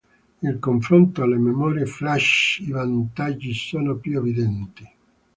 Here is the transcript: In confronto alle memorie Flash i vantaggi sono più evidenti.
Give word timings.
In 0.41 0.57
confronto 0.57 1.21
alle 1.21 1.37
memorie 1.37 1.85
Flash 1.85 2.57
i 2.61 2.71
vantaggi 2.71 3.53
sono 3.53 3.97
più 3.97 4.17
evidenti. 4.17 4.91